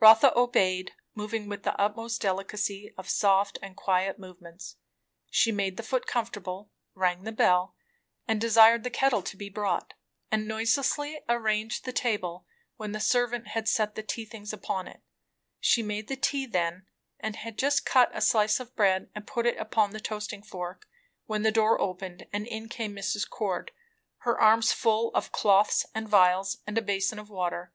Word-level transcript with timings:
Rotha 0.00 0.36
obeyed, 0.36 0.90
moving 1.14 1.48
with 1.48 1.62
the 1.62 1.80
utmost 1.80 2.20
delicacy 2.20 2.92
of 2.98 3.08
soft 3.08 3.60
and 3.62 3.76
quiet 3.76 4.18
movements. 4.18 4.74
She 5.30 5.52
made 5.52 5.76
the 5.76 5.84
foot 5.84 6.04
comfortable; 6.08 6.72
rang 6.94 7.22
the 7.22 7.30
bell, 7.30 7.76
and 8.26 8.40
desired 8.40 8.82
the 8.82 8.90
kettle 8.90 9.22
to 9.22 9.36
be 9.36 9.48
brought; 9.48 9.94
and 10.32 10.48
noiselessly 10.48 11.20
arranged 11.28 11.84
the 11.84 11.92
table 11.92 12.44
when 12.76 12.90
the 12.90 12.98
servant 12.98 13.46
had 13.46 13.68
set 13.68 13.94
the 13.94 14.02
tea 14.02 14.24
things 14.24 14.52
upon 14.52 14.88
it 14.88 15.00
She 15.60 15.80
made 15.84 16.08
the 16.08 16.16
tea 16.16 16.44
then; 16.44 16.88
and 17.20 17.36
had 17.36 17.56
just 17.56 17.86
cut 17.86 18.10
a 18.12 18.20
slice 18.20 18.58
of 18.58 18.74
bread 18.74 19.08
and 19.14 19.28
put 19.28 19.46
it 19.46 19.58
upon 19.58 19.92
the 19.92 20.00
toasting 20.00 20.42
fork, 20.42 20.88
when 21.26 21.42
the 21.42 21.52
door 21.52 21.80
opened 21.80 22.26
and 22.32 22.48
in 22.48 22.68
came 22.68 22.96
Mrs. 22.96 23.30
Cord, 23.30 23.70
her 24.22 24.40
arms 24.40 24.72
full 24.72 25.12
of 25.14 25.30
cloths 25.30 25.86
and 25.94 26.08
vials 26.08 26.56
and 26.66 26.76
a 26.76 26.82
basin 26.82 27.20
of 27.20 27.30
water. 27.30 27.72